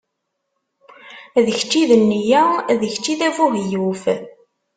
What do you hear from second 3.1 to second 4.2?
i d abuheyyuf.